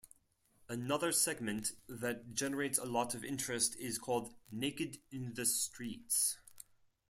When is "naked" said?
4.51-4.97